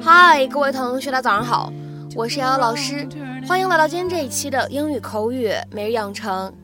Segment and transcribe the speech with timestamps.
[0.00, 1.72] 嗨，各位同学，大家早上好，
[2.14, 3.08] 我是瑶瑶老师，
[3.48, 6.54] 欢迎来到今天这一期的英语口语每日养成。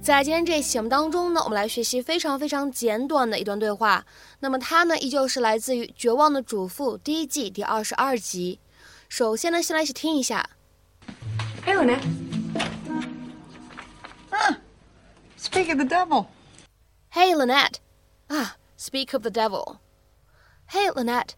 [0.00, 4.04] 在今天这一期节目当中呢，我们来学习非常非常简短的一段对话。
[4.38, 8.60] 那么它呢，依旧是来自于《绝望的主妇》第一季第二十二集。
[9.11, 10.49] 首先呢，先来一起听一下。
[11.65, 12.03] Hey, Lynette.
[14.29, 14.55] Huh.
[15.37, 16.27] Speak of the devil.
[17.11, 17.75] Hey, Lynette.
[18.27, 19.77] 啊，Speak of the devil.
[20.69, 21.31] Hey, Lynette.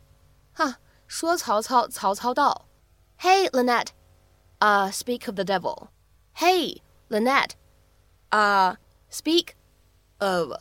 [0.54, 2.66] 哈，说曹操，曹操到。
[3.20, 3.90] Hey, Lynette.
[4.59, 5.88] 啊，Speak of the devil.
[6.36, 7.52] Hey, Lynette.
[8.30, 8.78] 啊，
[9.12, 9.50] Speak
[10.20, 10.54] of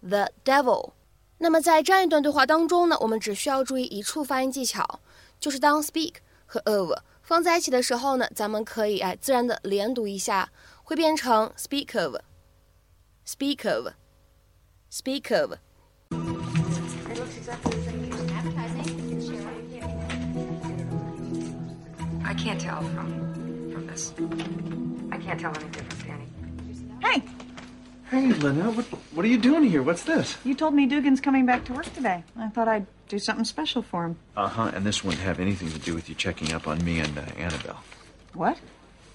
[0.00, 0.92] the devil.
[1.38, 5.00] 那么在这样一段对话当中呢，我们只需要注意一处发音技巧，
[5.38, 6.14] 就是当 speak
[6.51, 6.91] 和 of
[7.23, 10.51] 放在一起的时候呢，咱们可以哎自然的连读一下，
[10.83, 15.53] 会变成 speak of，speak of，speak of。
[22.23, 23.07] I can't tell from
[23.71, 24.11] from this.
[25.09, 26.27] I can't tell any difference, Danny.
[26.99, 27.23] Hey,
[28.11, 29.81] Hey, Lynette, what, what are you doing here?
[29.81, 30.35] What's this?
[30.43, 32.25] you told me Dugan's coming back to work today.
[32.37, 34.17] I thought I'd do something special for him.
[34.35, 36.99] Uh huh, and this wouldn't have anything to do with you checking up on me
[36.99, 37.81] and uh, Annabelle.
[38.33, 38.59] What?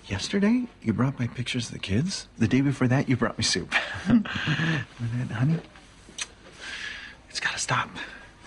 [0.06, 2.26] Yesterday, you brought my pictures of the kids.
[2.38, 3.74] The day before that, you brought me soup.
[4.06, 5.58] Honey,
[7.28, 7.90] it's gotta stop.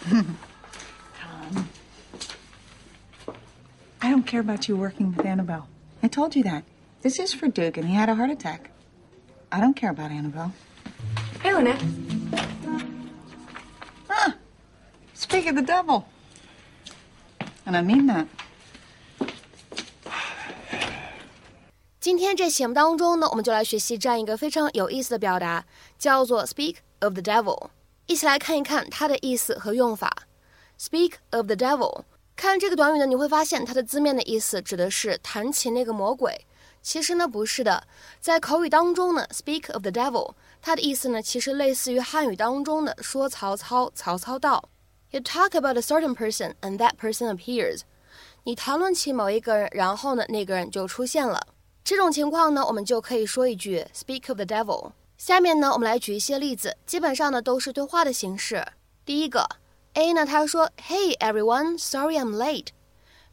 [0.09, 1.69] Tom.
[4.01, 5.67] I don't care about you working with Annabelle.
[6.01, 6.63] I told you that.
[7.03, 7.85] This is for Dugan.
[7.85, 8.71] He had a heart attack.
[9.51, 10.51] I don't care about Annabelle.
[11.41, 11.81] Hey, Lynette.
[14.07, 14.33] Huh.
[15.15, 16.05] Speak of the devil.
[17.65, 18.27] And I mean that.
[21.99, 25.65] 今天这节目当中呢，我们就来学习这样一个非常有意思的表达，
[25.97, 27.69] 叫做 “speak of the devil”。
[28.05, 30.23] 一起来看一看它的意思和用法。
[30.79, 32.03] “speak of the devil”，
[32.35, 36.45] 看这个短语呢，你会发现它的字面的意思指的是谈起那个魔鬼。
[36.89, 37.83] 其实呢，不是的，
[38.19, 44.67] 在口语当中呢，“speak of the devil”，它的意思呢，其实类似于汉语当中的“说曹操，曹操到”。
[45.11, 47.81] You talk about a certain person and that person appears。
[48.43, 51.39] 你谈论起某一个人，然后呢，那个人就出现了。
[51.83, 54.93] 这种情况呢，我们就可以说一句 “speak of the devil”。
[55.15, 58.65] 下面呢，我们来举一些例子，基本上呢都是对话的形式。
[59.05, 59.47] 第一个
[59.93, 62.69] ，A 呢他说：“Hey everyone, sorry I'm late。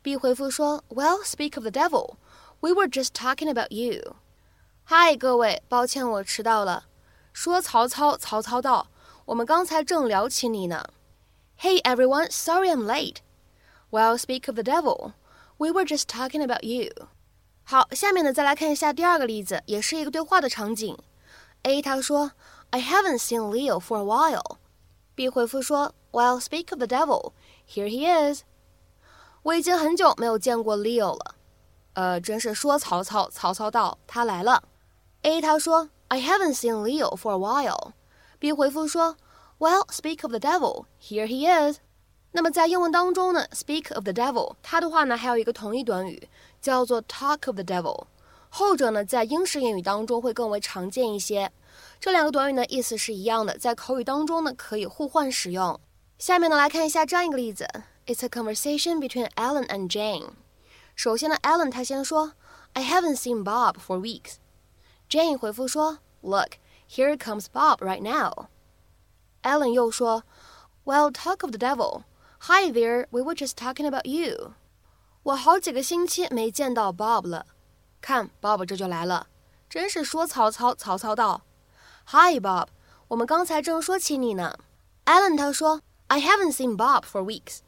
[0.02, 2.16] ”B 回复说：“Well, speak of the devil,
[2.59, 4.15] we were just talking about you。”
[4.83, 6.85] 嗨，各位，抱歉我迟到了。
[7.33, 8.87] 说曹操，曹操到，
[9.25, 10.85] 我们刚才正聊起你呢。
[11.59, 13.17] Hey everyone, sorry I'm late.
[13.89, 15.13] Well, speak of the devil,
[15.57, 16.91] we were just talking about you.
[17.63, 20.97] 好，下面呢，再来看一下第二个例子，也是一个对话的场景。
[21.63, 22.31] A 他说：“
[22.71, 24.57] I haven't seen Leo for a while。”
[25.13, 27.33] B 回复说：“Well, speak of the devil,
[27.69, 28.41] here he is。”
[29.43, 31.35] 我已经很久没有见过 Leo 了。
[31.96, 34.62] 呃，真是说曹操，曹操到，他来了。
[35.22, 37.92] A 他说：“I haven't seen Leo for a while。”
[38.38, 39.16] B 回复说
[39.58, 41.78] ：“Well, speak of the devil, here he is。”
[42.32, 46.28] 那么在英文当中呢，speak of the devil，它的话呢还有一个同义短语
[46.60, 48.04] 叫做 talk of the devil，
[48.50, 51.50] 后者呢在英式英语当中会更为常见一些。
[51.98, 55.80] 这两个短语呢意思是一样的，在口语当中呢可以互换使用。
[56.18, 57.66] 下面呢来看一下这样一个例子
[58.04, 60.32] ：It's a conversation between Alan and Jane。
[60.95, 62.33] 首先呢，Alan 他先说：“
[62.73, 64.35] I haven't seen Bob for weeks。”
[65.09, 66.51] Jane 回复说：“Look,
[66.89, 68.47] here comes Bob right now。”
[69.43, 70.23] Alan 又说：“
[70.85, 72.03] Well, talk of the devil。”
[72.45, 74.53] Hi there, we were just talking about you.
[75.23, 77.45] 我好几个星期没见到 Bob 了，
[78.01, 79.27] 看 Bob 这就来了，
[79.69, 81.41] 真是说曹操，曹操到。
[82.07, 82.67] Hi Bob，
[83.09, 84.57] 我们刚才正说起你呢。
[85.05, 87.59] Alan 他说，I haven't seen Bob for weeks.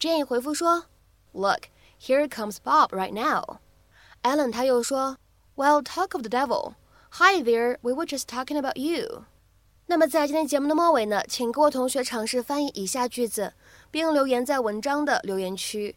[0.00, 0.86] Jane 回复说，
[1.32, 1.66] Look,
[1.99, 3.59] Here comes Bob right now.
[4.23, 5.17] Alan 他又说
[5.55, 6.73] ，Well, talk of the devil.
[7.11, 9.25] Hi there, we were just talking about you.
[9.87, 13.53] 那么在今天节目的末尾呢，请各位同学尝试翻译以下句子。
[13.89, 15.95] 并留言在文章的留言区。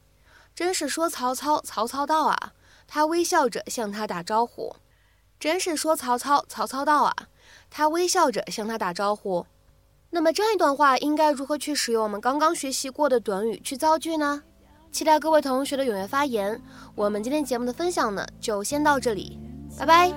[0.54, 2.52] 真是说曹操，曹操到啊！
[2.86, 4.76] 他微笑着向他打招呼。
[5.38, 7.14] 真是说曹操，曹操到啊！
[7.68, 9.46] 他微笑着向他打招呼。
[10.10, 14.42] 那么这样一段话应该如何去使用我们刚刚学习过的短语去造句呢？
[14.90, 16.60] 期待各位同学的踊跃发言。
[16.94, 19.38] 我们今天节目的分享呢，就先到这里，
[19.78, 20.12] 拜拜。